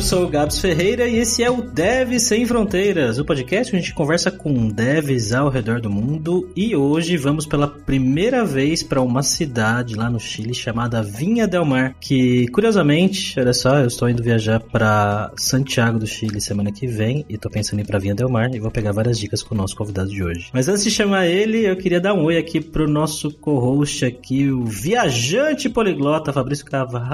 [0.00, 3.82] eu sou o Gabs Ferreira e esse é o Devs Sem Fronteiras, o podcast onde
[3.82, 8.82] a gente conversa com devs ao redor do mundo e hoje vamos pela primeira vez
[8.82, 13.88] para uma cidade lá no Chile chamada Vinha del Mar, que curiosamente, olha só, eu
[13.88, 17.86] estou indo viajar para Santiago do Chile semana que vem e tô pensando em ir
[17.86, 20.48] para Vinha del Mar e vou pegar várias dicas com o nosso convidado de hoje.
[20.54, 24.50] Mas antes de chamar ele, eu queria dar um oi aqui pro nosso co-host aqui,
[24.50, 26.64] o viajante poliglota Fabrício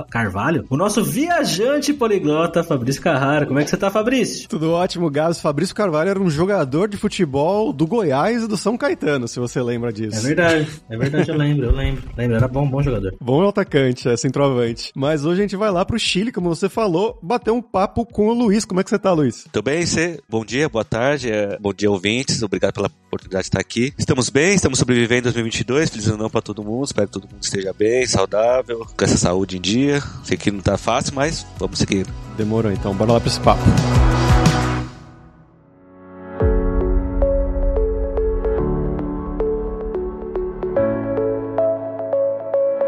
[0.08, 3.46] Carvalho, o nosso viajante poliglota Fabrício Carrara.
[3.46, 4.48] Como é que você tá, Fabrício?
[4.48, 5.40] Tudo ótimo, Gabs.
[5.40, 9.60] Fabrício Carvalho era um jogador de futebol do Goiás e do São Caetano, se você
[9.62, 10.18] lembra disso.
[10.18, 12.02] É verdade, é verdade, eu lembro, eu lembro.
[12.16, 13.14] Lembro, era bom, bom jogador.
[13.20, 14.92] Bom atacante, é centroavante.
[14.94, 18.28] Mas hoje a gente vai lá pro Chile, como você falou, bater um papo com
[18.28, 18.64] o Luiz.
[18.64, 19.44] Como é que você tá, Luiz?
[19.52, 20.20] Tudo bem, você?
[20.28, 22.42] Bom dia, boa tarde, é, bom dia, ouvintes.
[22.42, 23.92] Obrigado pela oportunidade de estar aqui.
[23.98, 25.90] Estamos bem, estamos sobrevivendo em 2022.
[25.90, 26.84] Feliz ano para todo mundo.
[26.84, 30.02] Espero que todo mundo esteja bem, saudável, com essa saúde em dia.
[30.24, 32.06] Sei que não tá fácil, mas vamos seguir.
[32.36, 33.62] Demorou então, bora lá pra esse papo.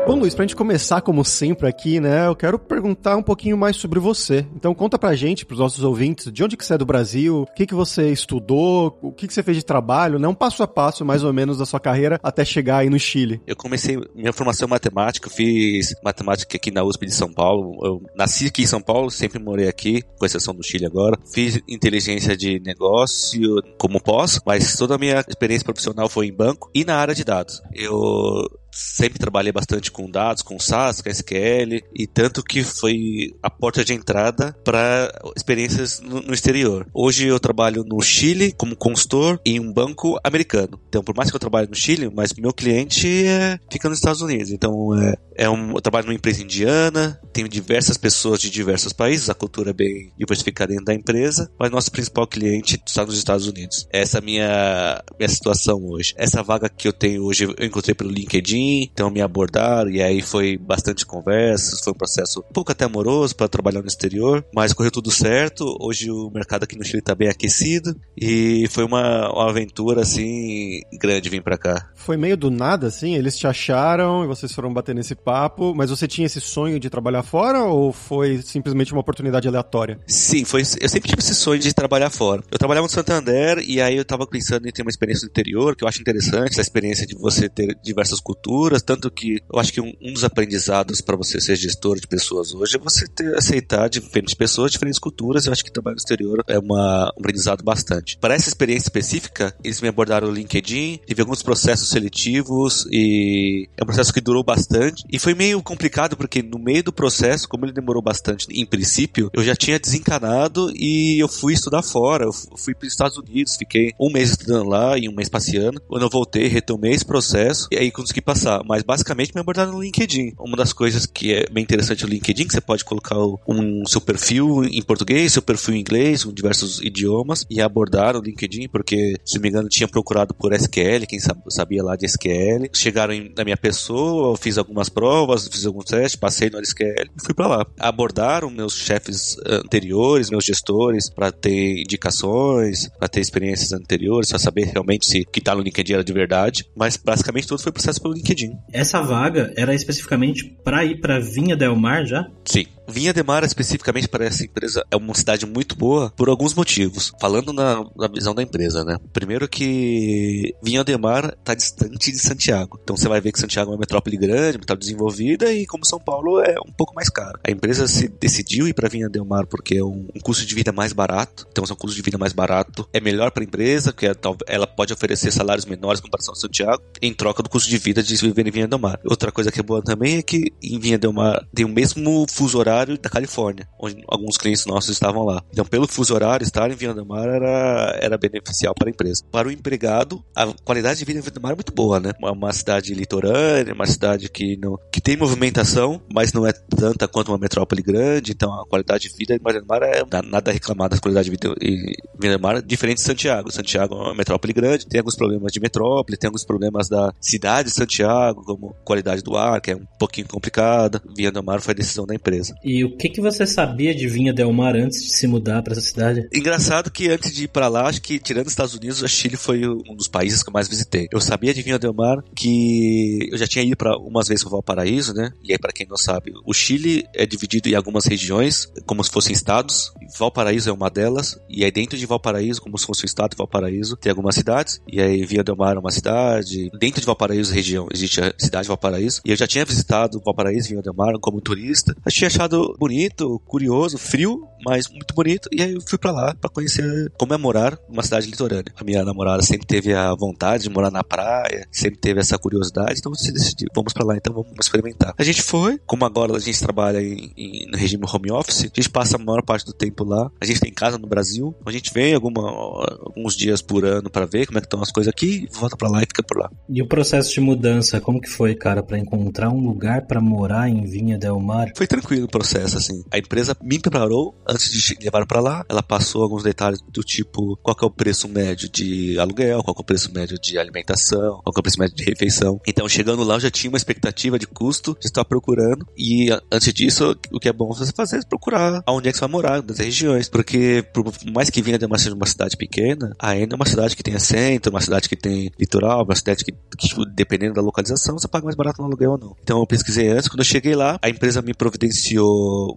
[0.08, 3.76] Bom, Luiz, pra gente começar como sempre aqui, né, eu quero perguntar um pouquinho mais
[3.76, 4.46] sobre você.
[4.56, 7.46] Então conta pra gente, pros nossos ouvintes, de onde que você é do Brasil, o
[7.54, 10.66] que que você estudou, o que que você fez de trabalho, né, um passo a
[10.66, 13.42] passo mais ou menos da sua carreira até chegar aí no Chile.
[13.46, 18.02] Eu comecei minha formação em matemática, fiz matemática aqui na USP de São Paulo, eu
[18.16, 21.18] nasci aqui em São Paulo, sempre morei aqui, com exceção do Chile agora.
[21.34, 26.70] Fiz inteligência de negócio como pós, mas toda a minha experiência profissional foi em banco
[26.74, 27.60] e na área de dados.
[27.74, 33.50] Eu sempre trabalhei bastante com dados, com SAS, com SQL, e tanto que foi a
[33.50, 36.86] porta de entrada para experiências no, no, exterior.
[36.94, 40.80] Hoje eu trabalho no Chile como consultor em um banco americano.
[40.88, 44.22] Então, por mais que eu trabalhe no Chile, mas meu cliente é, fica nos Estados
[44.22, 44.52] Unidos.
[44.52, 49.28] Então, é, é um, eu trabalho numa empresa indiana, tenho diversas pessoas de diversos países,
[49.28, 53.46] a cultura é bem diversificada dentro da empresa, mas nosso principal cliente está nos Estados
[53.46, 53.86] Unidos.
[53.90, 56.14] Essa é a minha, minha situação hoje.
[56.16, 60.20] Essa vaga que eu tenho hoje eu encontrei pelo LinkedIn, então me abordaram e aí
[60.20, 64.72] foi bastante conversas, foi um processo um pouco até amoroso para trabalhar no exterior, mas
[64.72, 65.76] correu tudo certo.
[65.80, 70.80] Hoje o mercado aqui no Chile está bem aquecido e foi uma, uma aventura assim
[71.00, 71.90] grande vir para cá.
[71.98, 75.90] Foi meio do nada assim, eles te acharam e vocês foram bater nesse papo, mas
[75.90, 79.98] você tinha esse sonho de trabalhar fora ou foi simplesmente uma oportunidade aleatória?
[80.06, 80.62] Sim, foi.
[80.62, 82.42] Eu sempre tive esse sonho de trabalhar fora.
[82.50, 85.76] Eu trabalhava no Santander e aí eu tava pensando em ter uma experiência no interior,
[85.76, 89.72] que eu acho interessante, a experiência de você ter diversas culturas, tanto que eu acho
[89.72, 93.36] que um, um dos aprendizados para você ser gestor de pessoas hoje é você ter,
[93.36, 95.46] aceitar diferentes pessoas, diferentes culturas.
[95.46, 98.16] Eu acho que trabalho no exterior é uma, um aprendizado bastante.
[98.18, 103.82] Para essa experiência específica, eles me abordaram no LinkedIn, tive alguns processos seletivos e é
[103.82, 105.04] um processo que durou bastante.
[105.10, 109.30] E foi meio complicado porque no meio do processo, como ele demorou bastante, em princípio,
[109.32, 112.24] eu já tinha desencanado e eu fui estudar fora.
[112.24, 115.80] Eu fui para os Estados Unidos, fiquei um mês estudando lá e um mês passeando.
[115.88, 118.62] Quando eu voltei, retomei esse processo e aí consegui passar.
[118.64, 120.34] Mas basicamente me abordaram no LinkedIn.
[120.38, 124.00] Uma das coisas que é bem interessante no LinkedIn, que você pode colocar um seu
[124.00, 129.16] perfil em português, seu perfil em inglês, com diversos idiomas, e abordaram o LinkedIn, porque,
[129.24, 132.68] se não me engano, tinha procurado por SQL, quem sabia lá de SQL.
[132.72, 137.24] Chegaram na minha pessoa, eu fiz algumas provas, fiz alguns testes, passei no SQL e
[137.24, 137.66] fui para lá.
[137.78, 144.66] Abordaram meus chefes anteriores, meus gestores, para ter indicações, para ter experiências anteriores, para saber
[144.66, 146.64] realmente se o que tá no LinkedIn era de verdade.
[146.76, 148.52] Mas basicamente tudo foi processo pelo LinkedIn.
[148.72, 152.26] Essa vaga era especificamente para ir para Vinha Del Mar já?
[152.44, 152.66] Sim.
[152.88, 157.12] Vinha de Mar, especificamente para essa empresa, é uma cidade muito boa por alguns motivos.
[157.20, 158.96] Falando na, na visão da empresa, né?
[159.12, 162.80] Primeiro que Vinha de Mar está distante de Santiago.
[162.82, 166.00] Então você vai ver que Santiago é uma metrópole grande, está desenvolvida e como São
[166.00, 167.38] Paulo é um pouco mais caro.
[167.46, 170.54] A empresa se decidiu ir para Vinha del Mar porque é um, um, custo de
[170.54, 171.46] vida mais barato.
[171.50, 172.88] Então é um custo de vida mais barato.
[172.90, 174.10] É melhor para a empresa, porque
[174.46, 178.02] ela pode oferecer salários menores em comparação a Santiago, em troca do custo de vida
[178.02, 178.98] de viver em Vinha del Mar.
[179.04, 182.24] Outra coisa que é boa também é que em Vinha del Mar tem o mesmo
[182.30, 185.42] fuso horário da Califórnia, onde alguns clientes nossos estavam lá.
[185.52, 189.24] Então, pelo fuso horário, estar em Vinha del Mar era, era beneficial para a empresa.
[189.30, 192.12] Para o empregado, a qualidade de vida em Vinha del Mar é muito boa, né?
[192.22, 197.08] É uma cidade litorânea, uma cidade que, não, que tem movimentação, mas não é tanta
[197.08, 200.50] quanto uma metrópole grande, então a qualidade de vida em Vinha del Mar é nada
[200.50, 201.76] a reclamar da qualidade de vida em
[202.20, 203.50] Vinha del Mar, diferente de Santiago.
[203.50, 207.68] Santiago é uma metrópole grande, tem alguns problemas de metrópole, tem alguns problemas da cidade
[207.68, 211.02] de Santiago, como qualidade do ar, que é um pouquinho complicada.
[211.16, 212.54] Vinha del Mar foi decisão da empresa.
[212.68, 215.72] E o que, que você sabia de Vinha Del Mar antes de se mudar para
[215.72, 216.28] essa cidade?
[216.34, 219.38] Engraçado que antes de ir para lá, acho que tirando os Estados Unidos, o Chile
[219.38, 221.08] foi um dos países que eu mais visitei.
[221.10, 224.50] Eu sabia de Vinha Del Mar que eu já tinha ido para umas vezes para
[224.50, 225.32] Valparaíso, né?
[225.42, 229.10] E aí para quem não sabe, o Chile é dividido em algumas regiões, como se
[229.10, 229.90] fossem estados.
[230.18, 233.38] Valparaíso é uma delas, e aí dentro de Valparaíso, como se fosse um estado de
[233.38, 234.78] Valparaíso, tem algumas cidades.
[234.92, 236.70] E aí Vinha Del Mar é uma cidade.
[236.78, 239.22] Dentro de Valparaíso região existe a cidade de Valparaíso.
[239.24, 241.96] E eu já tinha visitado Valparaíso, Vinha Del Mar como turista.
[242.04, 245.48] Eu tinha achado bonito, curioso, frio, mas muito bonito.
[245.52, 248.72] E aí eu fui para lá para conhecer comemorar uma cidade litorânea.
[248.78, 252.98] A minha namorada sempre teve a vontade de morar na praia, sempre teve essa curiosidade,
[252.98, 255.14] então você decidiu, vamos para lá, então vamos experimentar.
[255.18, 258.62] A gente foi, como agora a gente trabalha em, em, no regime home office, a
[258.64, 260.30] gente passa a maior parte do tempo lá.
[260.40, 264.26] A gente tem casa no Brasil, a gente vem alguma, alguns dias por ano para
[264.26, 266.50] ver como é que estão as coisas aqui, volta para lá e fica por lá.
[266.68, 270.68] E o processo de mudança, como que foi, cara, para encontrar um lugar para morar
[270.68, 271.72] em Vinha Del Mar?
[271.76, 273.02] Foi tranquilo processo, assim.
[273.10, 275.64] A empresa me preparou antes de levar para lá.
[275.68, 279.80] Ela passou alguns detalhes do tipo qual é o preço médio de aluguel, qual é
[279.80, 282.60] o preço médio de alimentação, qual é o preço médio de refeição.
[282.66, 285.86] Então, chegando lá, eu já tinha uma expectativa de custo de estar procurando.
[285.96, 289.24] E antes disso, o que é bom você fazer é procurar aonde é que você
[289.24, 290.28] vai morar, nas regiões.
[290.28, 294.02] Porque, por mais que vinha de uma, uma cidade pequena, ainda é uma cidade que
[294.02, 298.28] tem centro, uma cidade que tem litoral, uma cidade que, que, dependendo da localização, você
[298.28, 299.36] paga mais barato no aluguel ou não.
[299.42, 300.28] Então, eu pesquisei antes.
[300.28, 302.27] Quando eu cheguei lá, a empresa me providenciou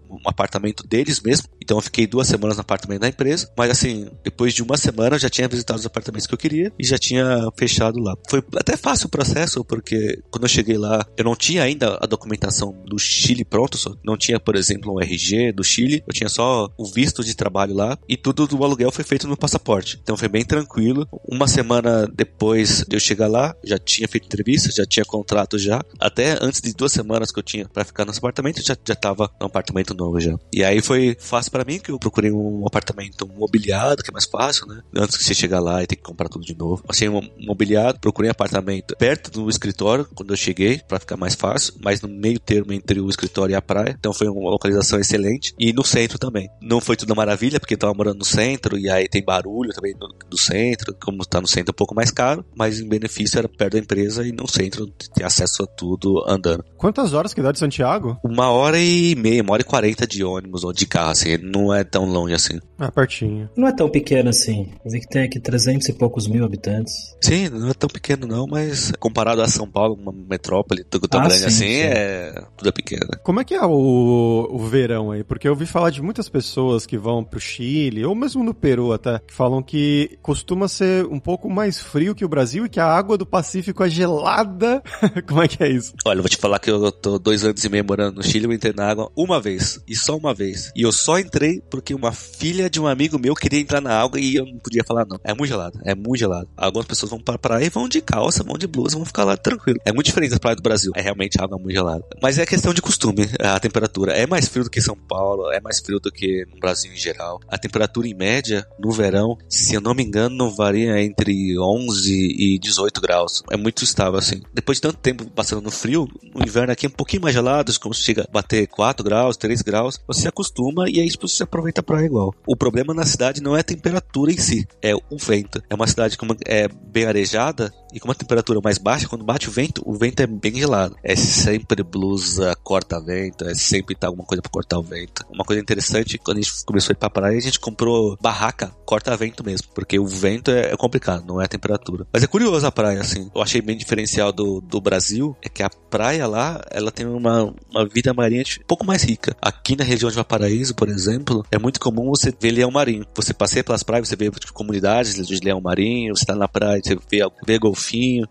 [0.09, 1.47] um apartamento deles mesmo.
[1.61, 3.49] Então, eu fiquei duas semanas no apartamento da empresa.
[3.57, 6.71] Mas, assim, depois de uma semana, eu já tinha visitado os apartamentos que eu queria
[6.77, 8.15] e já tinha fechado lá.
[8.29, 12.05] Foi até fácil o processo, porque quando eu cheguei lá, eu não tinha ainda a
[12.05, 16.29] documentação do Chile pronto, só não tinha, por exemplo, um RG do Chile, eu tinha
[16.29, 19.99] só o visto de trabalho lá e tudo do aluguel foi feito no passaporte.
[20.01, 21.07] Então foi bem tranquilo.
[21.27, 25.81] Uma semana depois de eu chegar lá, já tinha feito entrevista, já tinha contrato já.
[25.99, 29.29] Até antes de duas semanas que eu tinha para ficar nesse apartamento, já, já tava
[29.41, 30.37] num apartamento novo já.
[30.53, 34.25] E aí foi fácil para mim que eu procurei um apartamento mobiliado, que é mais
[34.25, 34.81] fácil, né?
[34.95, 36.83] Antes que você chegar lá e ter que comprar tudo de novo.
[36.87, 41.35] Achei um mobiliado, procurei um apartamento perto do escritório quando eu cheguei, para ficar mais
[41.35, 43.95] fácil, mas no meio termo entre o escritório e a praia.
[43.97, 45.53] Então foi uma localização excelente.
[45.57, 46.49] E no centro também.
[46.61, 50.07] Não foi tudo maravilha, porque tava morando no centro e aí tem barulho também do,
[50.29, 50.95] do centro.
[51.01, 53.79] Como tá no centro é um pouco mais caro, mas em benefício era perto da
[53.79, 56.63] empresa e no centro tem acesso a tudo andando.
[56.77, 58.17] Quantas horas que dá de Santiago?
[58.23, 61.37] Uma hora e meia, uma hora e quarenta de ônibus ou de carro, assim.
[61.37, 62.59] Não é tão longe assim.
[62.77, 63.49] Ah, pertinho.
[63.55, 64.71] Não é tão pequeno assim.
[64.83, 67.15] Eu vi que tem aqui 300 e poucos mil habitantes.
[67.21, 71.27] Sim, não é tão pequeno não, mas comparado a São Paulo, uma metrópole tão ah,
[71.27, 71.81] grande sim, assim, sim.
[71.81, 73.07] é tudo é pequeno.
[73.23, 75.23] Como é que é o, o verão aí?
[75.23, 78.91] Porque eu ouvi falar de muitas pessoas que vão pro Chile, ou mesmo no Peru
[78.93, 82.79] até, que falam que costuma ser um pouco mais frio que o Brasil e que
[82.79, 84.81] a água do Pacífico é gelada.
[85.27, 85.93] Como é que é isso?
[86.05, 88.45] Olha, eu vou te falar que eu tô dois anos e meio morando no Chile,
[88.45, 90.71] eu entrei na água uma vez, e só uma vez.
[90.75, 94.19] E eu só entrei porque uma filha de um amigo meu queria entrar na água
[94.19, 95.19] e eu não podia falar não.
[95.23, 96.47] É muito gelado, é muito gelado.
[96.55, 99.37] Algumas pessoas vão pra praia e vão de calça, vão de blusa, vão ficar lá
[99.37, 99.79] tranquilo.
[99.85, 100.91] É muito diferente das praias do Brasil.
[100.95, 102.03] É realmente água muito gelada.
[102.21, 104.13] Mas é questão de costume, a temperatura.
[104.13, 106.97] É mais frio do que São Paulo, é mais frio do que no Brasil em
[106.97, 107.39] geral.
[107.47, 112.11] A temperatura em média, no verão, se eu não me engano, não varia entre 11
[112.11, 113.43] e 18 graus.
[113.51, 114.41] É muito estável, assim.
[114.53, 117.71] Depois de tanto tempo passando no frio, no inverno aqui é um pouquinho mais gelado,
[117.79, 121.83] como chega a bater 4 graus, 3 graus, você acostuma e aí você aproveita a
[121.83, 122.33] praia igual.
[122.47, 125.61] O problema na cidade não é a temperatura em si, é o vento.
[125.69, 129.49] É uma cidade como é bem arejada e com uma temperatura mais baixa, quando bate
[129.49, 130.95] o vento, o vento é bem gelado.
[131.03, 135.25] É sempre blusa, corta-vento, é sempre tá alguma coisa para cortar o vento.
[135.29, 138.71] Uma coisa interessante, quando a gente começou a ir pra praia, a gente comprou barraca,
[138.85, 142.05] corta-vento mesmo, porque o vento é, é, complicado, não é a temperatura.
[142.11, 143.29] Mas é curioso a praia, assim.
[143.33, 147.53] Eu achei bem diferencial do, do Brasil, é que a praia lá, ela tem uma,
[147.69, 149.35] uma vida marinha um pouco mais rica.
[149.41, 153.05] Aqui na região de Valparaíso, por exemplo, é muito comum você ver leão marinho.
[153.13, 156.95] Você passeia pelas praias, você vê comunidades de leão marinho, você tá na praia, você
[156.95, 157.80] vê, vê golfinho,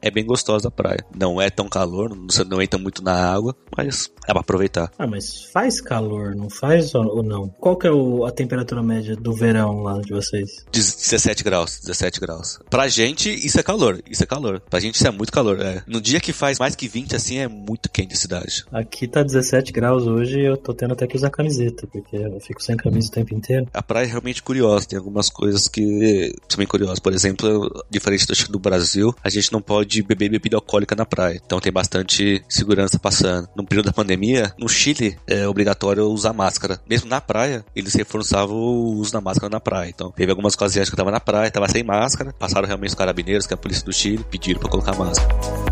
[0.03, 1.05] é bem gostosa a praia.
[1.15, 4.91] Não é tão calor, você não entra muito na água, mas é pra aproveitar.
[4.99, 7.49] Ah, mas faz calor, não faz ou não?
[7.49, 10.65] Qual que é o, a temperatura média do verão lá de vocês?
[10.73, 12.59] 17 graus, 17 graus.
[12.69, 14.61] Pra gente, isso é calor, isso é calor.
[14.61, 15.83] Pra gente, isso é muito calor, é.
[15.87, 18.65] No dia que faz mais que 20, assim, é muito quente a cidade.
[18.73, 22.41] Aqui tá 17 graus hoje e eu tô tendo até que usar camiseta, porque eu
[22.41, 23.67] fico sem camisa o tempo inteiro.
[23.73, 26.99] A praia é realmente curiosa, tem algumas coisas que são bem curiosas.
[26.99, 31.41] Por exemplo, diferente do Brasil, a gente não pode beber bebida alcoólica na praia.
[31.45, 33.49] Então tem bastante segurança passando.
[33.57, 36.81] No período da pandemia, no Chile é obrigatório usar máscara.
[36.89, 39.91] Mesmo na praia, eles reforçavam o uso da máscara na praia.
[39.91, 42.95] Então teve algumas ocasiões que eu tava na praia, tava sem máscara, passaram realmente os
[42.95, 45.70] carabineiros, que é a polícia do Chile, pediram para colocar máscara.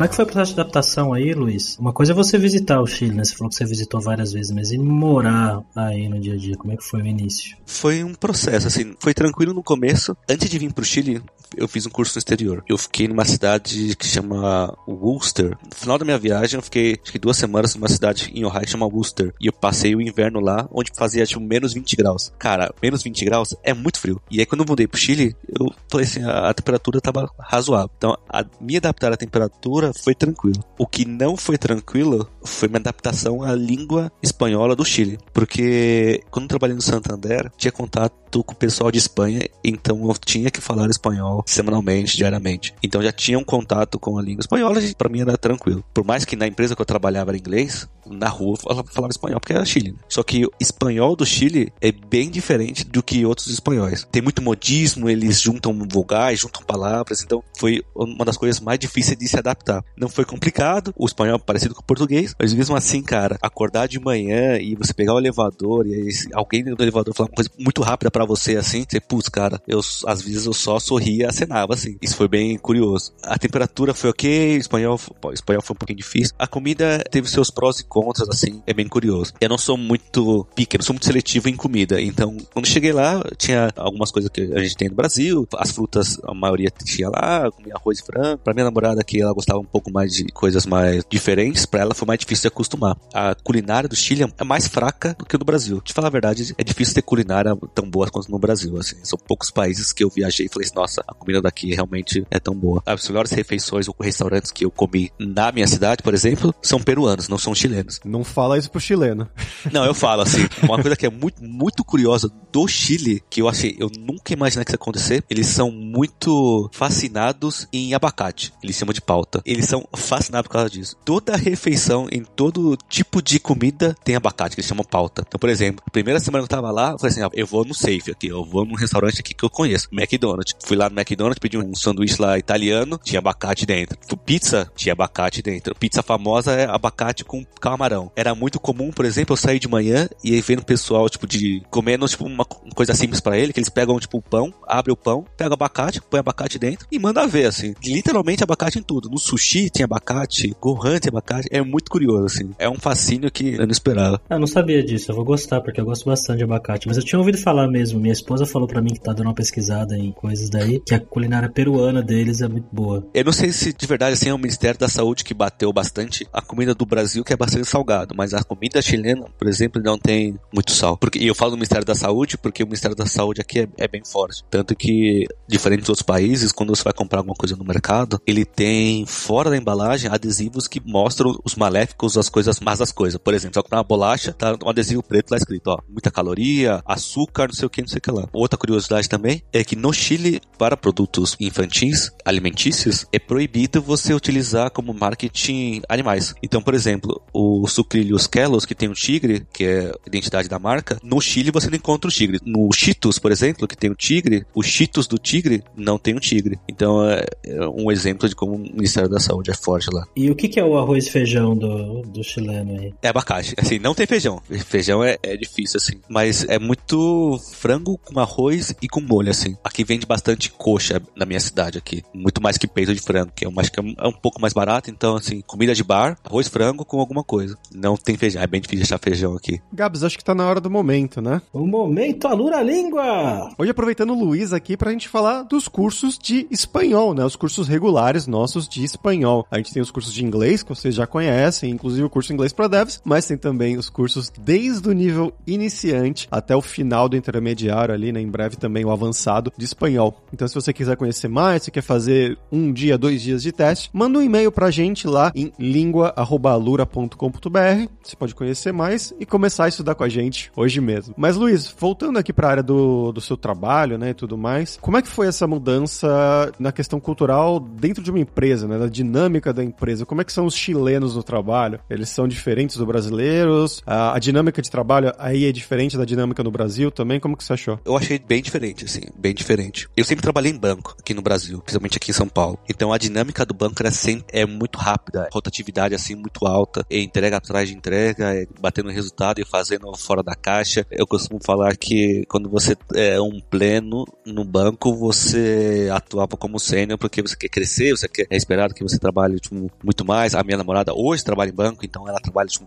[0.00, 1.76] Como é que foi o processo de adaptação aí, Luiz?
[1.78, 3.22] Uma coisa é você visitar o Chile, né?
[3.22, 6.56] Você falou que você visitou várias vezes, mas e morar aí no dia a dia?
[6.56, 7.54] Como é que foi o início?
[7.66, 10.16] Foi um processo, assim, foi tranquilo no começo.
[10.26, 11.22] Antes de vir pro Chile,
[11.54, 12.64] eu fiz um curso no exterior.
[12.66, 15.50] Eu fiquei numa cidade que chama Worcester.
[15.50, 18.62] No final da minha viagem, eu fiquei acho que duas semanas numa cidade em Ohio
[18.62, 19.34] que chama Worcester.
[19.38, 22.32] E eu passei o inverno lá, onde fazia tipo menos 20 graus.
[22.38, 24.18] Cara, menos 20 graus é muito frio.
[24.30, 27.90] E aí quando eu mudei pro Chile, eu falei assim, a, a temperatura tava razoável.
[27.98, 30.62] Então, a me adaptar à temperatura foi tranquilo.
[30.78, 35.18] O que não foi tranquilo foi minha adaptação à língua espanhola do Chile.
[35.32, 40.14] Porque quando eu trabalhei no Santander, tinha contato com o pessoal de Espanha, então eu
[40.14, 42.74] tinha que falar espanhol semanalmente, diariamente.
[42.82, 45.84] Então já tinha um contato com a língua espanhola para mim era tranquilo.
[45.92, 49.40] Por mais que na empresa que eu trabalhava era inglês, na rua eu falava espanhol
[49.40, 49.92] porque era Chile.
[49.92, 49.98] Né?
[50.08, 54.06] Só que o espanhol do Chile é bem diferente do que outros espanhóis.
[54.10, 59.18] Tem muito modismo, eles juntam vogais, juntam palavras, então foi uma das coisas mais difíceis
[59.18, 59.84] de se adaptar.
[59.96, 63.86] Não foi complicado, o espanhol é parecido com o português, mas mesmo assim, cara, acordar
[63.86, 67.82] de manhã e você pegar o elevador e alguém no elevador falar uma coisa muito
[67.82, 71.74] rápida para você assim, você, putz, cara, eu às vezes eu só sorria e acenava
[71.74, 71.96] assim.
[72.00, 73.12] Isso foi bem curioso.
[73.22, 76.34] A temperatura foi ok, espanhol, o espanhol foi um pouquinho difícil.
[76.38, 79.32] A comida teve seus prós e contras, assim, é bem curioso.
[79.40, 83.22] Eu não sou muito pique, não sou muito seletivo em comida, então quando cheguei lá,
[83.36, 87.50] tinha algumas coisas que a gente tem no Brasil, as frutas, a maioria tinha lá,
[87.50, 88.38] comia arroz e frango.
[88.38, 91.94] Pra minha namorada que ela gostava um pouco mais de coisas mais diferentes, para ela
[91.94, 92.96] foi mais difícil de acostumar.
[93.12, 95.80] A culinária do Chile é mais fraca do que do Brasil.
[95.84, 98.96] De falar a verdade, é difícil ter culinária tão boa quanto no Brasil, assim.
[99.02, 102.38] São poucos países que eu viajei e falei assim, nossa, a comida daqui realmente é
[102.38, 102.82] tão boa.
[102.86, 107.28] As melhores refeições ou restaurantes que eu comi na minha cidade, por exemplo, são peruanos,
[107.28, 108.00] não são chilenos.
[108.04, 109.28] Não fala isso pro chileno.
[109.72, 113.48] Não, eu falo assim, uma coisa que é muito, muito curiosa do Chile, que eu
[113.48, 118.52] achei, eu nunca imaginei que isso ia acontecer, eles são muito fascinados em abacate.
[118.62, 119.42] Eles chamam de pauta.
[119.44, 120.96] Eles são fascinados por causa disso.
[121.04, 125.24] Toda refeição, em todo tipo de comida, tem abacate, que eles chamam pauta.
[125.26, 127.46] Então, por exemplo, a primeira semana que eu tava lá, eu falei assim, ah, eu
[127.46, 130.54] vou no safe aqui, eu vou num restaurante aqui que eu conheço, McDonald's.
[130.64, 133.98] Fui lá no McDonald's, pedi um sanduíche lá italiano, tinha abacate dentro.
[134.24, 135.74] Pizza, tinha abacate dentro.
[135.74, 138.10] Pizza famosa é abacate com camarão.
[138.16, 141.26] Era muito comum, por exemplo, eu sair de manhã e aí vendo o pessoal, tipo,
[141.26, 144.92] de comendo, tipo, uma coisa simples para ele, que eles pegam, tipo, o pão, abre
[144.92, 147.74] o pão, pega abacate, põe abacate dentro e manda ver, assim.
[147.84, 149.10] Literalmente abacate em tudo.
[149.10, 151.48] No sushi tinha abacate, gohan tinha abacate.
[151.50, 152.50] É muito curioso, assim.
[152.58, 154.20] É um fascínio que eu não esperava.
[154.28, 155.10] Ah, eu não sabia disso.
[155.10, 156.86] Eu vou gostar, porque eu gosto bastante de abacate.
[156.86, 157.89] Mas eu tinha ouvido falar mesmo.
[157.98, 161.00] Minha esposa falou para mim que tá dando uma pesquisada em coisas daí, que a
[161.00, 163.06] culinária peruana deles é muito boa.
[163.12, 166.26] Eu não sei se de verdade, assim, é o Ministério da Saúde que bateu bastante
[166.32, 168.14] a comida do Brasil, que é bastante salgado.
[168.16, 170.96] Mas a comida chilena, por exemplo, não tem muito sal.
[170.96, 173.68] Porque, e eu falo do Ministério da Saúde porque o Ministério da Saúde aqui é,
[173.78, 174.44] é bem forte.
[174.50, 178.44] Tanto que, diferente dos outros países, quando você vai comprar alguma coisa no mercado, ele
[178.44, 183.18] tem fora da embalagem adesivos que mostram os maléficos, as coisas más das coisas.
[183.18, 186.10] Por exemplo, você vai comprar uma bolacha, tá um adesivo preto lá escrito, ó, muita
[186.10, 188.28] caloria, açúcar, não sei o que, não sei o que lá.
[188.32, 194.70] Outra curiosidade também é que no Chile, para produtos infantis, alimentícios, é proibido você utilizar
[194.70, 196.34] como marketing animais.
[196.42, 200.58] Então, por exemplo, o sucrilhos Kellos, que tem um tigre, que é a identidade da
[200.58, 202.40] marca, no Chile você não encontra o tigre.
[202.44, 206.20] No Cheetos, por exemplo, que tem o tigre, o Cheetos do tigre não tem um
[206.20, 206.58] tigre.
[206.68, 210.06] Então é, é um exemplo de como o Ministério da Saúde é forte lá.
[210.16, 212.92] E o que, que é o arroz e feijão do, do chileno aí?
[213.02, 213.54] É abacate.
[213.56, 214.40] Assim, não tem feijão.
[214.66, 216.00] Feijão é, é difícil, assim.
[216.08, 217.38] Mas é muito
[217.70, 219.56] frango com arroz e com molho, assim.
[219.62, 222.02] Aqui vende bastante coxa na minha cidade aqui.
[222.12, 224.90] Muito mais que peito de frango, que eu acho que é um pouco mais barato.
[224.90, 227.56] Então, assim, comida de bar, arroz, frango com alguma coisa.
[227.72, 228.42] Não tem feijão.
[228.42, 229.60] É bem difícil achar feijão aqui.
[229.72, 231.40] Gabs, acho que tá na hora do momento, né?
[231.52, 233.52] O momento alura língua!
[233.56, 237.24] Hoje aproveitando o Luiz aqui pra gente falar dos cursos de espanhol, né?
[237.24, 239.46] Os cursos regulares nossos de espanhol.
[239.48, 242.34] A gente tem os cursos de inglês, que vocês já conhecem, inclusive o curso de
[242.34, 247.08] inglês para devs, mas tem também os cursos desde o nível iniciante até o final
[247.08, 247.49] do intermediário
[247.94, 248.20] ali, né?
[248.20, 250.20] Em breve também o avançado de espanhol.
[250.32, 253.90] Então se você quiser conhecer mais, se quer fazer um dia, dois dias de teste,
[253.92, 257.88] manda um e-mail pra gente lá em língua.alura.com.br.
[258.02, 261.14] Você pode conhecer mais e começar a estudar com a gente hoje mesmo.
[261.16, 264.78] Mas Luiz, voltando aqui para a área do, do seu trabalho, né, e tudo mais,
[264.80, 268.86] como é que foi essa mudança na questão cultural dentro de uma empresa, né, da
[268.86, 270.06] dinâmica da empresa?
[270.06, 271.80] Como é que são os chilenos no trabalho?
[271.88, 273.82] Eles são diferentes dos brasileiros?
[273.86, 277.20] A, a dinâmica de trabalho aí é diferente da dinâmica no Brasil também?
[277.20, 277.80] Como que você achou?
[277.84, 279.88] Eu achei bem diferente, assim, bem diferente.
[279.96, 282.58] Eu sempre trabalhei em banco aqui no Brasil, principalmente aqui em São Paulo.
[282.68, 287.00] Então a dinâmica do banco era sempre, é muito rápida, rotatividade assim muito alta, é
[287.00, 290.86] entrega atrás de entrega, é batendo resultado e fazendo fora da caixa.
[290.90, 296.98] Eu costumo falar que quando você é um pleno no banco, você atuava como sênior
[296.98, 300.34] porque você quer crescer, você quer, é esperado que você trabalhe tipo, muito mais.
[300.34, 302.66] A minha namorada hoje trabalha em banco, então ela trabalha tipo,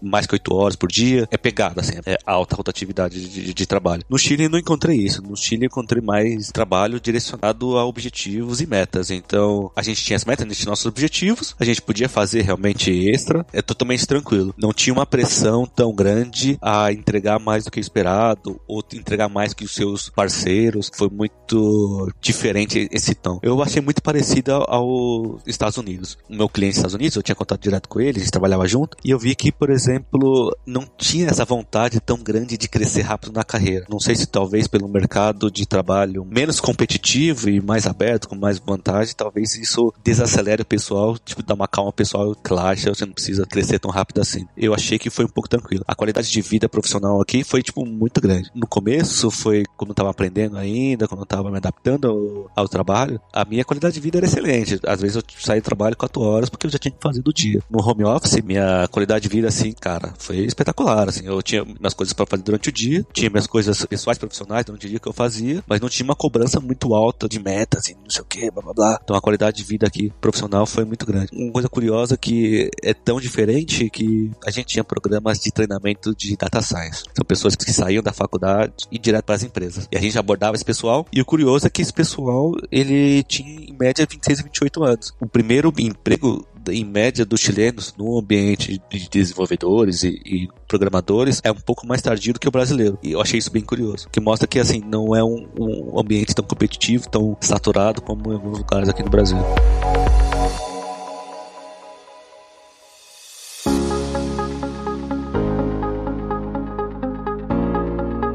[0.00, 1.28] mais que oito horas por dia.
[1.30, 3.97] É pegada, assim, é alta rotatividade de, de, de trabalho.
[4.08, 5.22] No Chile não encontrei isso.
[5.22, 9.10] No Chile encontrei mais trabalho direcionado a objetivos e metas.
[9.10, 12.42] Então, a gente tinha as metas, a gente tinha nossos objetivos, a gente podia fazer
[12.42, 14.54] realmente extra, é totalmente tranquilo.
[14.56, 19.52] Não tinha uma pressão tão grande a entregar mais do que esperado ou entregar mais
[19.52, 20.90] que os seus parceiros.
[20.94, 23.38] Foi muito diferente esse tom.
[23.42, 26.18] Eu achei muito parecido aos Estados Unidos.
[26.28, 28.96] O meu cliente Estados Unidos, eu tinha contato direto com ele, a gente trabalhava junto,
[29.04, 33.32] e eu vi que, por exemplo, não tinha essa vontade tão grande de crescer rápido
[33.32, 33.86] na carreira.
[33.88, 38.58] Não sei se talvez pelo mercado de trabalho menos competitivo e mais aberto, com mais
[38.58, 43.46] vantagem, talvez isso desacelere o pessoal, tipo, dá uma calma pessoal, relaxa, você não precisa
[43.46, 44.46] crescer tão rápido assim.
[44.56, 45.84] Eu achei que foi um pouco tranquilo.
[45.86, 48.50] A qualidade de vida profissional aqui foi, tipo, muito grande.
[48.54, 52.68] No começo foi quando eu tava aprendendo ainda, quando eu tava me adaptando ao, ao
[52.68, 54.80] trabalho, a minha qualidade de vida era excelente.
[54.86, 57.32] Às vezes eu saía do trabalho quatro horas porque eu já tinha que fazer do
[57.32, 57.62] dia.
[57.70, 61.26] No home office, minha qualidade de vida, assim, cara, foi espetacular, assim.
[61.26, 64.86] Eu tinha minhas coisas para fazer durante o dia, tinha minhas coisas pessoais, profissionais durante
[64.86, 67.94] o dia que eu fazia, mas não tinha uma cobrança muito alta de metas e
[67.94, 69.00] não sei o que, blá blá blá.
[69.02, 71.28] Então a qualidade de vida aqui profissional foi muito grande.
[71.32, 76.36] Uma coisa curiosa que é tão diferente que a gente tinha programas de treinamento de
[76.36, 77.04] data science.
[77.14, 79.88] São pessoas que saíam da faculdade e direto para as empresas.
[79.90, 83.48] E a gente abordava esse pessoal e o curioso é que esse pessoal ele tinha
[83.48, 85.14] em média 26 e 28 anos.
[85.20, 91.50] O primeiro emprego em média dos chilenos no ambiente de desenvolvedores e, e, programadores é
[91.50, 92.98] um pouco mais tardio do que o brasileiro.
[93.02, 96.34] E eu achei isso bem curioso, que mostra que assim não é um, um ambiente
[96.34, 99.38] tão competitivo, tão saturado como em alguns lugares aqui no Brasil.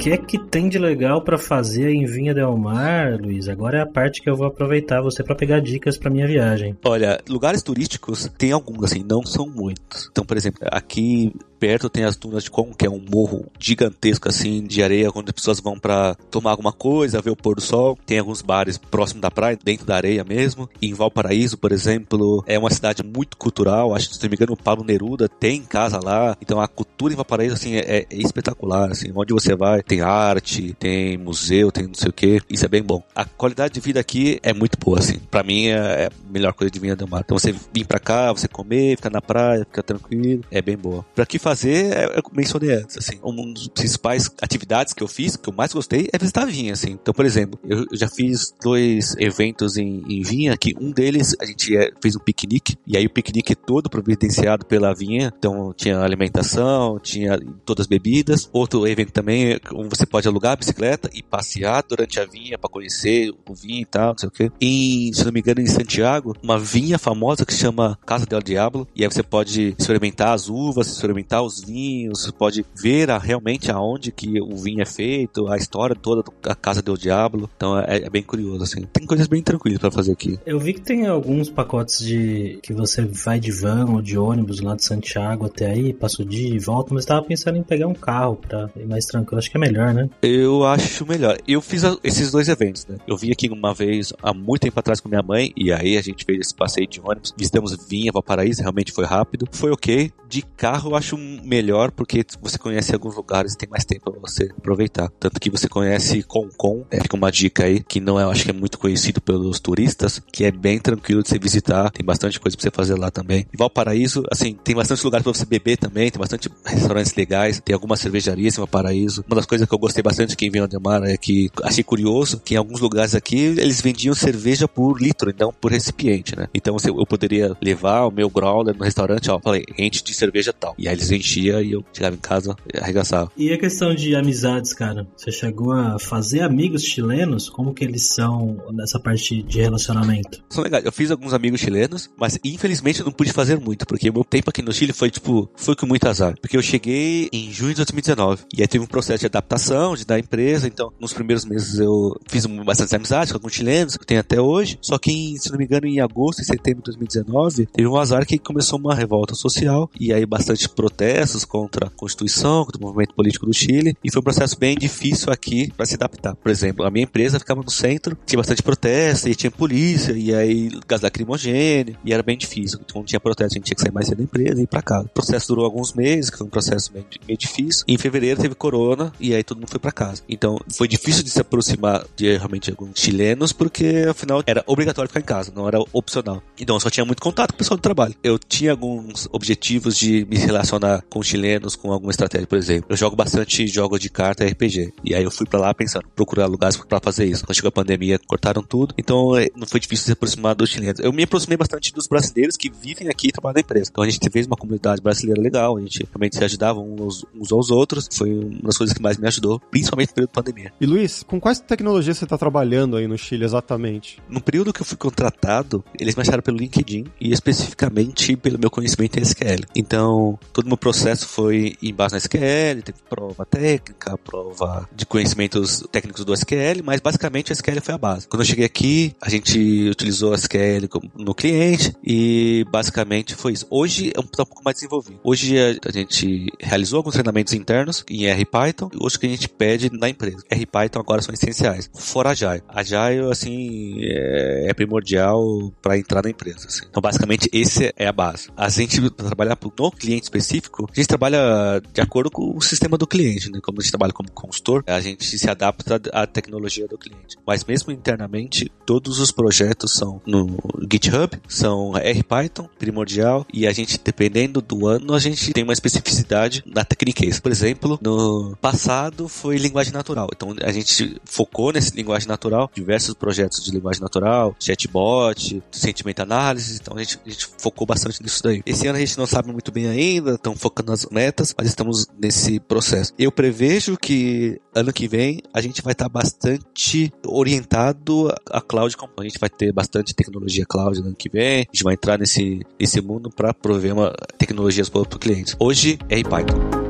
[0.04, 3.48] Que é que tem de legal para fazer em Vinha Del Mar, Luiz?
[3.48, 6.78] Agora é a parte que eu vou aproveitar você para pegar dicas para minha viagem.
[6.84, 10.10] Olha, lugares turísticos tem alguns, assim, não são muitos.
[10.12, 11.34] Então, por exemplo, aqui
[11.64, 15.30] perto tem as dunas de Con, que é um morro gigantesco assim de areia, onde
[15.30, 17.98] as pessoas vão para tomar alguma coisa, ver o pôr do sol.
[18.06, 20.70] Tem alguns bares próximo da praia, dentro da areia mesmo.
[20.82, 23.96] E em Valparaíso, por exemplo, é uma cidade muito cultural.
[23.96, 26.36] Acho que se não me engano, o Pablo Neruda tem casa lá.
[26.42, 28.92] Então a cultura em Valparaíso assim é, é espetacular.
[28.92, 32.42] Assim, onde você vai, tem arte, tem museu, tem não sei o que.
[32.50, 33.02] Isso é bem bom.
[33.16, 35.18] A qualidade de vida aqui é muito boa, assim.
[35.32, 37.22] Para mim é, é, a melhor coisa de Vinha do Mar.
[37.24, 41.06] Então você vir para cá, você comer, ficar na praia, ficar tranquilo, é bem boa.
[41.16, 45.08] Para que fazer fazer, é, eu mencionei antes, assim, uma das principais atividades que eu
[45.08, 46.92] fiz, que eu mais gostei, é visitar a vinha, assim.
[46.92, 51.46] Então, por exemplo, eu já fiz dois eventos em, em vinha, que um deles a
[51.46, 55.74] gente é, fez um piquenique, e aí o piquenique é todo providenciado pela vinha, então
[55.76, 58.50] tinha alimentação, tinha todas as bebidas.
[58.52, 62.70] Outro evento também, onde você pode alugar a bicicleta e passear durante a vinha para
[62.70, 64.52] conhecer o vinho e tal, não sei o que.
[64.60, 68.88] E, se não me engano, em Santiago, uma vinha famosa que chama Casa del Diablo,
[68.96, 74.12] e aí você pode experimentar as uvas, experimentar os vinhos, pode ver a, realmente aonde
[74.12, 77.50] que o vinho é feito, a história toda da Casa do Diablo.
[77.56, 78.86] Então é, é bem curioso, assim.
[78.92, 80.40] Tem coisas bem tranquilas para fazer aqui.
[80.46, 84.60] Eu vi que tem alguns pacotes de que você vai de van ou de ônibus
[84.60, 87.88] lá de Santiago até aí, passa o dia e volta, mas tava pensando em pegar
[87.88, 89.40] um carro pra ir mais tranquilo.
[89.40, 90.10] Acho que é melhor, né?
[90.22, 91.38] Eu acho melhor.
[91.48, 92.98] Eu fiz a, esses dois eventos, né?
[93.08, 96.02] Eu vim aqui uma vez, há muito tempo atrás com minha mãe, e aí a
[96.02, 99.48] gente fez esse passeio de ônibus, visitamos Vinha, Valparaíso, realmente foi rápido.
[99.52, 100.12] Foi ok.
[100.28, 104.20] De carro eu acho melhor porque você conhece alguns lugares e tem mais tempo para
[104.20, 105.10] você aproveitar.
[105.20, 108.50] Tanto que você conhece Concon, é, fica uma dica aí, que não é, acho que
[108.50, 112.58] é muito conhecido pelos turistas, que é bem tranquilo de você visitar, tem bastante coisa
[112.58, 113.46] para você fazer lá também.
[113.54, 117.74] E Valparaíso, assim, tem bastante lugares para você beber também, tem bastante restaurantes legais, tem
[117.74, 119.24] algumas cervejarias em Valparaíso.
[119.28, 122.40] Uma das coisas que eu gostei bastante aqui em Vinha Mar é que achei curioso
[122.40, 126.48] que em alguns lugares aqui eles vendiam cerveja por litro, não por recipiente, né?
[126.54, 130.74] Então eu poderia levar o meu growler no restaurante, ó, falei, enche de cerveja tal.
[130.78, 133.32] E aí eles enchiam e eu chegava em casa e arregaçava.
[133.38, 135.08] E a questão de amizades, cara?
[135.16, 137.50] Você chegou a fazer amigos chilenos?
[137.50, 140.44] Como que eles são nessa parte de relacionamento?
[140.50, 140.86] São legais.
[140.86, 144.24] Eu fiz alguns amigos chilenos, mas infelizmente eu não pude fazer muito, porque o meu
[144.24, 146.36] tempo aqui no Chile foi, tipo, foi com muito azar.
[146.40, 150.06] Porque eu cheguei em junho de 2019, e aí teve um processo de adaptação de
[150.06, 154.08] da empresa, então nos primeiros meses eu fiz bastante amizades com alguns chilenos, que eu
[154.08, 156.98] tenho até hoje, só que, em, se não me engano, em agosto e setembro de
[156.98, 161.88] 2019, teve um azar que começou uma revolta social, e aí bastante protesto protestos contra
[161.88, 165.72] a Constituição, contra o movimento político do Chile, e foi um processo bem difícil aqui
[165.76, 166.36] para se adaptar.
[166.36, 170.34] Por exemplo, a minha empresa ficava no centro, tinha bastante protesto, e tinha polícia, e
[170.34, 172.80] aí gás lacrimogêneo, e era bem difícil.
[172.82, 174.68] Então, quando tinha protesto, a gente tinha que sair mais cedo da empresa e ir
[174.68, 175.06] pra casa.
[175.06, 177.84] O processo durou alguns meses, que foi um processo meio, meio difícil.
[177.88, 180.22] Em fevereiro teve corona, e aí todo mundo foi para casa.
[180.30, 185.20] Então, foi difícil de se aproximar de realmente alguns chilenos, porque afinal era obrigatório ficar
[185.20, 186.42] em casa, não era opcional.
[186.58, 188.16] Então, eu só tinha muito contato com o pessoal do trabalho.
[188.24, 192.86] Eu tinha alguns objetivos de me relacionar com chilenos, com alguma estratégia, por exemplo.
[192.90, 194.94] Eu jogo bastante jogos de carta RPG.
[195.04, 197.46] E aí eu fui para lá pensando, procurar lugares para fazer isso.
[197.46, 198.94] Quando chegou a pandemia, cortaram tudo.
[198.98, 201.00] Então, é, não foi difícil se aproximar dos chilenos.
[201.00, 203.90] Eu me aproximei bastante dos brasileiros que vivem aqui e trabalham na empresa.
[203.92, 207.52] Então, a gente fez uma comunidade brasileira legal, a gente realmente se ajudava uns, uns
[207.52, 208.08] aos outros.
[208.12, 210.74] Foi uma das coisas que mais me ajudou, principalmente no período da pandemia.
[210.80, 214.20] E Luiz, com quais tecnologias você está trabalhando aí no Chile exatamente?
[214.30, 218.70] No período que eu fui contratado, eles me acharam pelo LinkedIn e especificamente pelo meu
[218.70, 219.66] conhecimento em SQL.
[219.76, 225.82] Então, todo meu processo foi em base na SQL, teve prova técnica, prova de conhecimentos
[225.90, 228.28] técnicos do SQL, mas basicamente o SQL foi a base.
[228.28, 233.66] Quando eu cheguei aqui, a gente utilizou o SQL no cliente e basicamente foi isso.
[233.70, 235.22] Hoje é um, pouco mais desenvolvido.
[235.24, 239.90] Hoje a, gente realizou alguns treinamentos internos em R Python hoje que a gente pede
[239.90, 240.44] na empresa.
[240.50, 241.90] R Python agora são essenciais.
[241.94, 242.62] Fora Agile.
[242.68, 246.68] Agile, assim, é, é primordial para entrar na empresa.
[246.68, 246.82] Assim.
[246.90, 248.50] Então, basicamente, esse é a base.
[248.58, 253.08] A gente trabalhar no cliente específico, a gente trabalha de acordo com o sistema do
[253.08, 253.60] cliente, né?
[253.62, 257.38] Como a gente trabalha como consultor, a gente se adapta à tecnologia do cliente.
[257.46, 260.58] Mas mesmo internamente, todos os projetos são no
[260.92, 265.74] GitHub, são R Python, primordial, e a gente, dependendo do ano, a gente tem uma
[265.74, 267.40] especificidade na Techniques.
[267.40, 270.30] Por exemplo, no passado foi linguagem natural.
[270.36, 276.80] Então a gente focou nesse linguagem natural, diversos projetos de linguagem natural, chatbot, sentimento análise.
[276.82, 278.62] Então a gente, a gente focou bastante nisso daí.
[278.66, 282.08] Esse ano a gente não sabe muito bem ainda, estão focando nas metas, mas estamos
[282.18, 283.14] nesse processo.
[283.20, 288.96] Eu prevejo que ano que vem a gente vai estar bastante orientado a cloud.
[289.20, 291.62] A gente vai ter bastante tecnologia cloud ano que vem.
[291.62, 295.56] A gente vai entrar nesse, nesse mundo para prover uma, tecnologias para o cliente.
[295.60, 296.83] Hoje é em Python.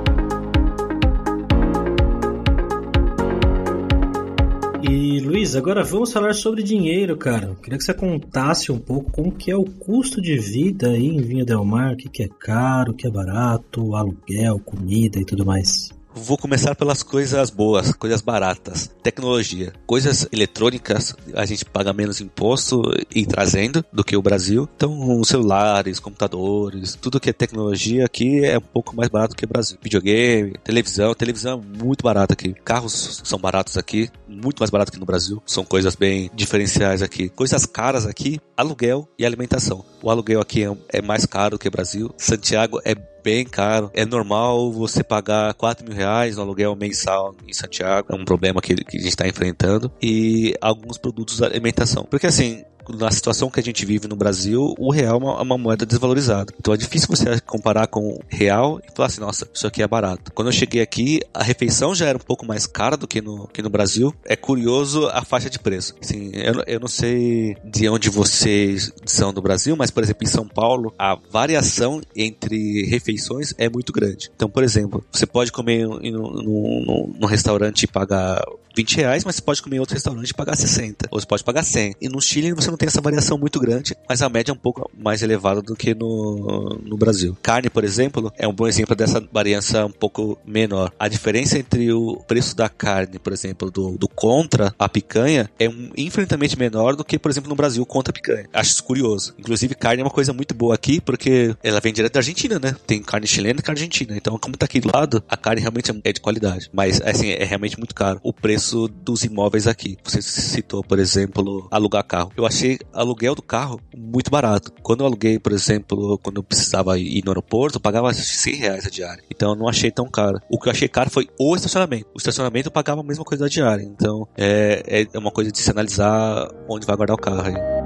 [4.86, 7.56] E Luiz, agora vamos falar sobre dinheiro, cara.
[7.64, 11.22] Queria que você contasse um pouco como que é o custo de vida aí em
[11.22, 15.24] Vinha Del Mar, o que, que é caro, o que é barato, aluguel, comida e
[15.24, 15.90] tudo mais.
[16.16, 18.90] Vou começar pelas coisas boas, coisas baratas.
[19.02, 19.74] Tecnologia.
[19.86, 24.70] Coisas eletrônicas, a gente paga menos imposto em trazendo do que o Brasil.
[24.76, 29.48] Então, celulares, computadores, tudo que é tecnologia aqui é um pouco mais barato que o
[29.48, 29.78] Brasil.
[29.82, 31.16] Videogame, televisão.
[31.16, 32.54] Televisão é muito barata aqui.
[32.64, 35.42] Carros são baratos aqui, muito mais barato que no Brasil.
[35.46, 37.28] São coisas bem diferenciais aqui.
[37.30, 39.84] Coisas caras aqui, aluguel e alimentação.
[40.02, 42.14] O aluguel aqui é, é mais caro que o Brasil.
[42.18, 43.90] Santiago é bem caro.
[43.94, 48.08] É normal você pagar 4 mil reais no aluguel mensal em Santiago.
[48.12, 49.92] É um problema que, que a gente está enfrentando.
[50.02, 52.04] E alguns produtos de alimentação.
[52.04, 55.58] Porque assim, na situação que a gente vive no Brasil, o real é uma, uma,
[55.58, 56.54] moeda desvalorizada.
[56.60, 59.88] Então é difícil você comparar com o real e falar assim, nossa, isso aqui é
[59.88, 60.32] barato.
[60.34, 63.48] Quando eu cheguei aqui, a refeição já era um pouco mais cara do que no,
[63.48, 64.14] que no Brasil.
[64.26, 65.96] É curioso a faixa de preço.
[66.02, 70.30] Assim, eu, eu não sei de onde vocês são do Brasil, mas, por exemplo, em
[70.30, 74.32] São Paulo, a variação entre refeições é muito grande.
[74.36, 78.44] Então, por exemplo, você pode comer num restaurante e pagar
[78.76, 81.08] 20 reais, mas você pode comer em outro restaurante e pagar 60.
[81.12, 81.96] Ou você pode pagar 100.
[82.02, 84.58] E no Chile você não tem essa variação muito grande, mas a média é um
[84.58, 87.38] pouco mais elevada do que no, no Brasil.
[87.42, 90.92] Carne, por exemplo, é um bom exemplo dessa variação um pouco menor.
[91.00, 95.70] A diferença entre o preço da carne, por exemplo, do, do contra a picanha é
[95.70, 98.48] um, infinitamente menor do que, por exemplo, no Brasil contra a picanha.
[98.54, 99.34] Acho isso curioso.
[99.38, 102.76] Inclusive, carne é uma coisa muito boa aqui, porque ela vem direto da Argentina, né?
[102.88, 104.16] Tem carne chilena e carne argentina.
[104.16, 106.70] Então, como tá aqui do lado, a carne realmente é de qualidade.
[106.74, 108.20] Mas, assim, é realmente muito caro.
[108.24, 108.63] O preço
[109.04, 109.98] dos imóveis aqui.
[110.04, 112.32] Você citou, por exemplo, alugar carro.
[112.36, 114.72] Eu achei achei aluguel do carro muito barato.
[114.82, 118.88] Quando eu aluguei, por exemplo, quando eu precisava ir no aeroporto, eu pagava 100 reais
[118.88, 119.24] a diária.
[119.30, 120.40] Então eu não achei tão caro.
[120.50, 122.08] O que eu achei caro foi o estacionamento.
[122.14, 123.84] O estacionamento eu pagava a mesma coisa da diária.
[123.84, 127.83] Então é, é uma coisa de se analisar onde vai guardar o carro aí.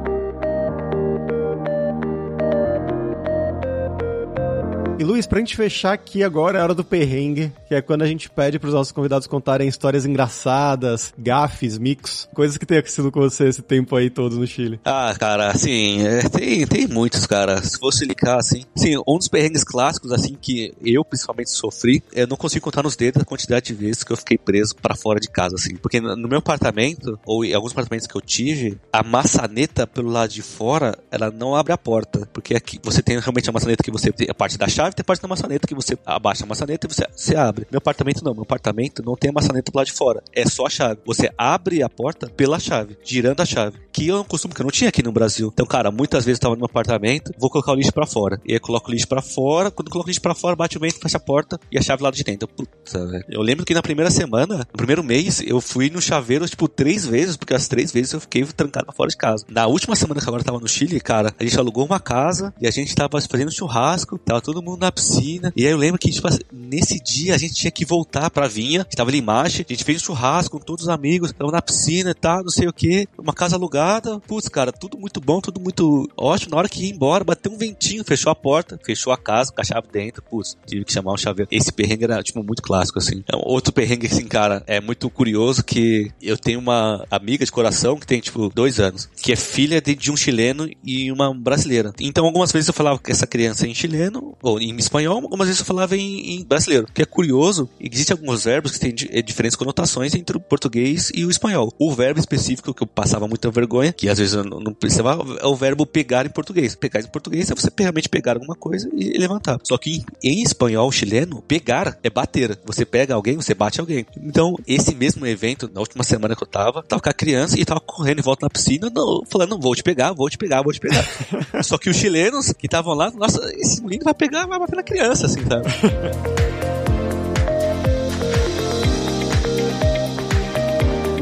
[5.00, 8.02] E Luiz, pra gente fechar aqui agora é a hora do perrengue, que é quando
[8.02, 13.12] a gente pede pros nossos convidados contarem histórias engraçadas, gafes, micos, coisas que tem acontecido
[13.12, 14.80] com você esse tempo aí todo no Chile.
[14.84, 17.62] Ah, cara, assim, é, tem, tem muitos, cara.
[17.62, 22.26] Se fosse ligar, assim, sim, um dos perrengues clássicos, assim, que eu principalmente sofri, eu
[22.26, 25.20] não consigo contar nos dedos a quantidade de vezes que eu fiquei preso para fora
[25.20, 25.76] de casa, assim.
[25.76, 30.32] Porque no meu apartamento, ou em alguns apartamentos que eu tive, a maçaneta pelo lado
[30.32, 32.28] de fora, ela não abre a porta.
[32.34, 35.06] Porque aqui você tem realmente a maçaneta que você tem a parte da chave, tem
[35.06, 37.68] parte da maçaneta que você abaixa a maçaneta e você, você abre.
[37.72, 40.70] Meu apartamento não, meu apartamento não tem a maçaneta lado de fora, é só a
[40.70, 41.00] chave.
[41.06, 43.78] Você abre a porta pela chave, girando a chave.
[43.92, 45.50] Que é um costume que eu não tinha aqui no Brasil.
[45.54, 48.40] Então, cara, muitas vezes eu tava no meu apartamento, vou colocar o lixo para fora.
[48.46, 50.56] E aí eu coloco o lixo para fora, quando eu coloco o lixo para fora,
[50.56, 52.48] bate o vento, fecha a porta e a chave lá de dentro.
[52.48, 53.26] Puta, velho.
[53.30, 57.06] Eu lembro que na primeira semana, no primeiro mês, eu fui no chaveiro, tipo, três
[57.06, 59.46] vezes, porque as três vezes eu fiquei trancado fora de casa.
[59.50, 62.54] Na última semana que agora eu tava no Chile, cara, a gente alugou uma casa
[62.62, 65.52] e a gente tava fazendo churrasco, tava todo mundo na piscina.
[65.56, 68.86] E aí eu lembro que, tipo, nesse dia a gente tinha que voltar pra Vinha,
[68.90, 72.12] estava ali embaixo, a gente fez um churrasco com todos os amigos, tava na piscina
[72.12, 74.20] e tá, não sei o que, uma casa alugada.
[74.20, 76.52] Putz, cara, tudo muito bom, tudo muito ótimo.
[76.52, 79.62] Na hora que ia embora, bateu um ventinho, fechou a porta, fechou a casa com
[79.62, 80.22] a chave dentro.
[80.22, 81.50] Putz, tive que chamar um chaveiro.
[81.52, 83.24] Esse perrengue era, tipo, muito clássico, assim.
[83.28, 87.98] É outro perrengue, assim, cara, é muito curioso que eu tenho uma amiga de coração
[87.98, 91.94] que tem, tipo, dois anos, que é filha de, de um chileno e uma brasileira.
[92.00, 95.60] Então, algumas vezes eu falava com essa criança em chileno, ou em espanhol, algumas vezes
[95.60, 96.88] eu falava em, em brasileiro.
[96.94, 101.26] Que é curioso, existem alguns verbos que têm é, diferentes conotações entre o português e
[101.26, 101.74] o espanhol.
[101.80, 105.46] O verbo específico que eu passava muita vergonha, que às vezes eu não precisava, é
[105.46, 106.76] o verbo pegar em português.
[106.76, 109.60] Pegar em português é você realmente pegar alguma coisa e levantar.
[109.64, 112.58] Só que em, em espanhol chileno, pegar é bater.
[112.66, 114.06] Você pega alguém, você bate alguém.
[114.22, 117.66] Então, esse mesmo evento, na última semana que eu tava, tava com a criança e
[117.66, 120.62] tava correndo em volta na piscina, não, falando, não, vou te pegar, vou te pegar,
[120.62, 121.06] vou te pegar.
[121.64, 124.84] Só que os chilenos que estavam lá, nossa, esse menino vai pegar, vai bater na
[124.84, 125.68] criança, assim, sabe?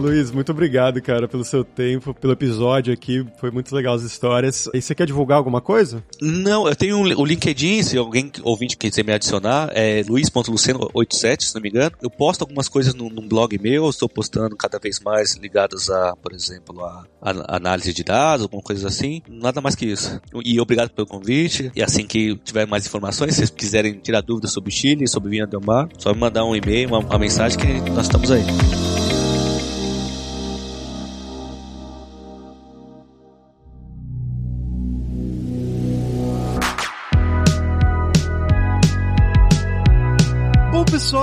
[0.06, 3.26] Luiz, muito obrigado, cara, pelo seu tempo, pelo episódio aqui.
[3.40, 4.70] Foi muito legal as histórias.
[4.72, 6.04] E você quer divulgar alguma coisa?
[6.22, 11.62] Não, eu tenho o LinkedIn, se alguém ouvinte quiser me adicionar, é luiz.luceno87, se não
[11.64, 11.92] me engano.
[12.04, 16.16] Eu posto algumas coisas num, num blog meu, estou postando cada vez mais ligadas a,
[16.16, 19.24] por exemplo, a, a, análise de dados, alguma coisa assim.
[19.28, 20.22] Nada mais que isso.
[20.44, 21.72] E obrigado pelo convite.
[21.76, 25.48] E assim que tiver mais informações, se vocês quiserem tirar dúvidas sobre Chile, sobre Vinha
[25.48, 28.44] Del Mar, só me mandar um e-mail, uma, uma mensagem que nós estamos aí.